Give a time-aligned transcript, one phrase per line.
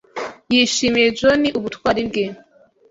[0.53, 2.25] Yishimiye John ubutwari bwe.